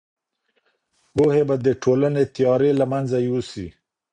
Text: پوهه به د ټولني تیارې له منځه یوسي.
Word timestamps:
پوهه 1.13 1.43
به 1.47 1.55
د 1.65 1.67
ټولني 1.83 2.23
تیارې 2.35 2.71
له 2.79 2.85
منځه 2.91 3.17
یوسي. 3.27 3.67